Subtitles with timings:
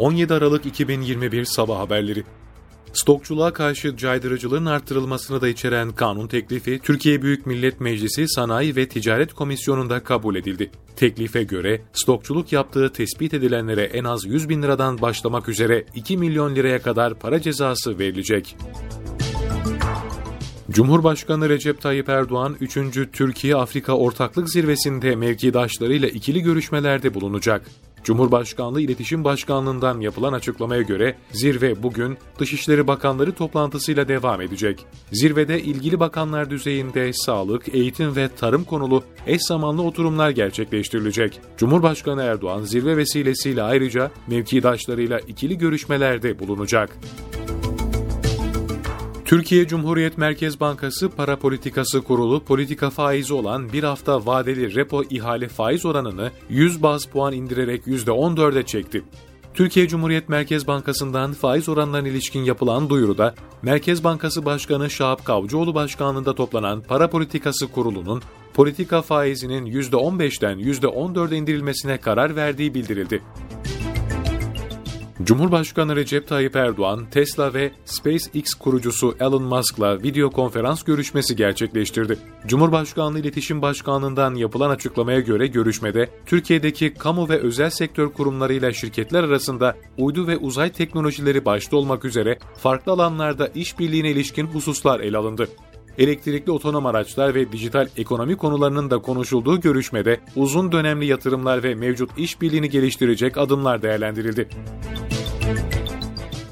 [0.00, 2.24] 17 Aralık 2021 Sabah Haberleri
[2.92, 9.34] Stokçuluğa karşı caydırıcılığın arttırılmasını da içeren kanun teklifi Türkiye Büyük Millet Meclisi Sanayi ve Ticaret
[9.34, 10.70] Komisyonu'nda kabul edildi.
[10.96, 16.56] Teklife göre stokçuluk yaptığı tespit edilenlere en az 100 bin liradan başlamak üzere 2 milyon
[16.56, 18.56] liraya kadar para cezası verilecek.
[20.70, 22.78] Cumhurbaşkanı Recep Tayyip Erdoğan 3.
[23.12, 27.62] Türkiye-Afrika Ortaklık Zirvesi'nde mevkidaşlarıyla ikili görüşmelerde bulunacak.
[28.04, 34.86] Cumhurbaşkanlığı İletişim Başkanlığı'ndan yapılan açıklamaya göre zirve bugün Dışişleri Bakanları toplantısıyla devam edecek.
[35.12, 41.40] Zirvede ilgili bakanlar düzeyinde sağlık, eğitim ve tarım konulu eş zamanlı oturumlar gerçekleştirilecek.
[41.56, 46.98] Cumhurbaşkanı Erdoğan zirve vesilesiyle ayrıca mevkidaşlarıyla ikili görüşmelerde bulunacak.
[49.30, 55.48] Türkiye Cumhuriyet Merkez Bankası Para Politikası Kurulu politika faizi olan bir hafta vadeli repo ihale
[55.48, 59.02] faiz oranını 100 baz puan indirerek %14'e çekti.
[59.54, 66.34] Türkiye Cumhuriyet Merkez Bankası'ndan faiz oranlarına ilişkin yapılan duyuruda, Merkez Bankası Başkanı Şahap Kavcıoğlu başkanlığında
[66.34, 68.22] toplanan Para Politikası Kurulu'nun
[68.54, 73.22] politika faizinin %15'ten %14'e indirilmesine karar verdiği bildirildi.
[75.24, 82.18] Cumhurbaşkanı Recep Tayyip Erdoğan, Tesla ve SpaceX kurucusu Elon Musk'la video konferans görüşmesi gerçekleştirdi.
[82.46, 89.76] Cumhurbaşkanlığı İletişim Başkanlığı'ndan yapılan açıklamaya göre görüşmede, Türkiye'deki kamu ve özel sektör kurumlarıyla şirketler arasında
[89.98, 95.48] uydu ve uzay teknolojileri başta olmak üzere farklı alanlarda işbirliğine ilişkin hususlar ele alındı
[95.98, 102.18] elektrikli otonom araçlar ve dijital ekonomi konularının da konuşulduğu görüşmede uzun dönemli yatırımlar ve mevcut
[102.18, 104.48] işbirliğini geliştirecek adımlar değerlendirildi.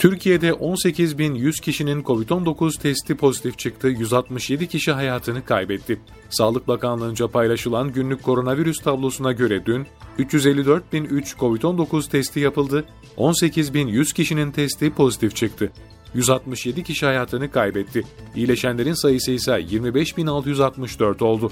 [0.00, 6.00] Türkiye'de 18.100 kişinin COVID-19 testi pozitif çıktı, 167 kişi hayatını kaybetti.
[6.30, 9.86] Sağlık Bakanlığı'nca paylaşılan günlük koronavirüs tablosuna göre dün
[10.18, 12.84] 354.003 COVID-19 testi yapıldı,
[13.16, 15.72] 18.100 kişinin testi pozitif çıktı.
[16.14, 18.02] 167 kişi hayatını kaybetti.
[18.36, 21.50] İyileşenlerin sayısı ise 25.664 oldu.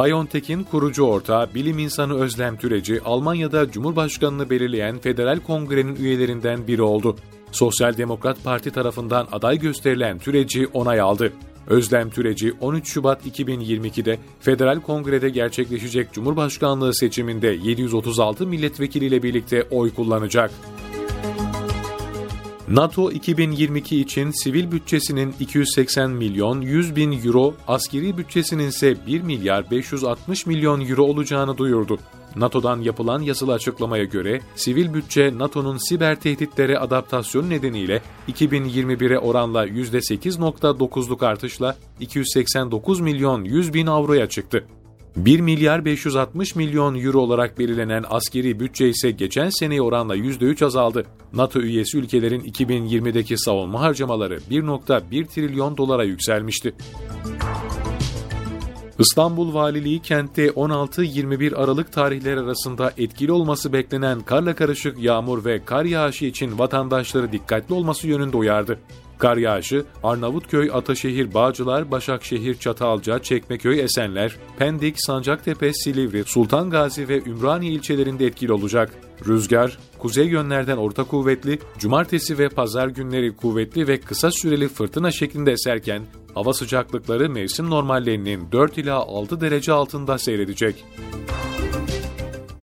[0.00, 7.16] BioNTech'in kurucu ortağı bilim insanı Özlem Türeci, Almanya'da Cumhurbaşkanını belirleyen Federal Kongre'nin üyelerinden biri oldu.
[7.52, 11.32] Sosyal Demokrat Parti tarafından aday gösterilen Türeci onay aldı.
[11.66, 20.50] Özlem Türeci 13 Şubat 2022'de Federal Kongre'de gerçekleşecek Cumhurbaşkanlığı seçiminde 736 milletvekiliyle birlikte oy kullanacak.
[22.70, 29.70] NATO 2022 için sivil bütçesinin 280 milyon 100 bin euro, askeri bütçesinin ise 1 milyar
[29.70, 31.98] 560 milyon euro olacağını duyurdu.
[32.36, 41.26] NATO'dan yapılan yazılı açıklamaya göre sivil bütçe NATO'nun siber tehditlere adaptasyon nedeniyle 2021'e oranla %8.9'luk
[41.26, 44.64] artışla 289 milyon 100 bin avroya çıktı.
[45.16, 51.06] 1 milyar 560 milyon euro olarak belirlenen askeri bütçe ise geçen seneye oranla %3 azaldı.
[51.32, 56.74] NATO üyesi ülkelerin 2020'deki savunma harcamaları 1.1 trilyon dolara yükselmişti.
[58.98, 65.84] İstanbul Valiliği kentte 16-21 Aralık tarihleri arasında etkili olması beklenen karla karışık yağmur ve kar
[65.84, 68.78] yağışı için vatandaşları dikkatli olması yönünde uyardı.
[69.20, 77.22] Kar yağışı Arnavutköy, Ataşehir, Bağcılar, Başakşehir, Çatalca, Çekmeköy, Esenler, Pendik, Sancaktepe, Silivri, Sultan Gazi ve
[77.22, 78.90] Ümraniye ilçelerinde etkili olacak.
[79.26, 85.52] Rüzgar, kuzey yönlerden orta kuvvetli, cumartesi ve pazar günleri kuvvetli ve kısa süreli fırtına şeklinde
[85.52, 86.02] eserken,
[86.34, 90.84] hava sıcaklıkları mevsim normallerinin 4 ila 6 derece altında seyredecek.